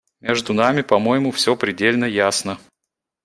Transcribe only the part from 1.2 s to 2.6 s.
все предельно ясно.